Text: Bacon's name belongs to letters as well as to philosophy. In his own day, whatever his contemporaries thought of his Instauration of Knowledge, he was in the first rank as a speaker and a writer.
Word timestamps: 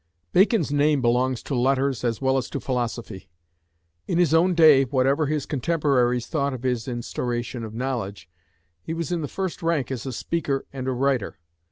Bacon's 0.33 0.71
name 0.71 0.99
belongs 0.99 1.43
to 1.43 1.53
letters 1.53 2.03
as 2.03 2.19
well 2.19 2.35
as 2.37 2.49
to 2.49 2.59
philosophy. 2.59 3.29
In 4.07 4.17
his 4.17 4.33
own 4.33 4.55
day, 4.55 4.81
whatever 4.83 5.27
his 5.27 5.45
contemporaries 5.45 6.25
thought 6.25 6.55
of 6.55 6.63
his 6.63 6.87
Instauration 6.87 7.63
of 7.63 7.75
Knowledge, 7.75 8.27
he 8.81 8.95
was 8.95 9.11
in 9.11 9.21
the 9.21 9.27
first 9.27 9.61
rank 9.61 9.91
as 9.91 10.07
a 10.07 10.11
speaker 10.11 10.65
and 10.73 10.87
a 10.87 10.91
writer. 10.91 11.37